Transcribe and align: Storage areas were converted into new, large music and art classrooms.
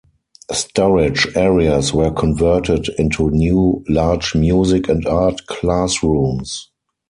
Storage 0.51 1.27
areas 1.35 1.93
were 1.93 2.09
converted 2.09 2.89
into 2.97 3.29
new, 3.29 3.83
large 3.87 4.33
music 4.33 4.89
and 4.89 5.05
art 5.05 5.45
classrooms. 5.45 6.71